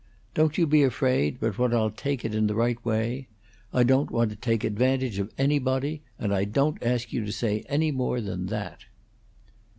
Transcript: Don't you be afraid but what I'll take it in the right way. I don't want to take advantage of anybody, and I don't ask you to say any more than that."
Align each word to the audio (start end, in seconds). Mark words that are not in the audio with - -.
Don't 0.33 0.57
you 0.57 0.65
be 0.65 0.81
afraid 0.81 1.39
but 1.39 1.59
what 1.59 1.75
I'll 1.75 1.91
take 1.91 2.25
it 2.25 2.33
in 2.33 2.47
the 2.47 2.55
right 2.55 2.83
way. 2.83 3.27
I 3.71 3.83
don't 3.83 4.09
want 4.09 4.31
to 4.31 4.35
take 4.35 4.63
advantage 4.63 5.19
of 5.19 5.31
anybody, 5.37 6.01
and 6.17 6.33
I 6.33 6.43
don't 6.43 6.81
ask 6.81 7.13
you 7.13 7.23
to 7.23 7.31
say 7.31 7.63
any 7.69 7.91
more 7.91 8.19
than 8.19 8.47
that." 8.47 8.85